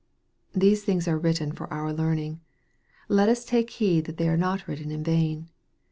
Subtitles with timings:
[0.55, 2.41] These things are written for our learning.
[3.07, 5.51] Let us take heed that they are not written in vain.